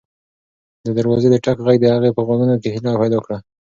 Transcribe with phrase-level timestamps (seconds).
[0.85, 3.37] د دروازې د ټک غږ د هغې په غوږونو کې هیله پیدا کړه.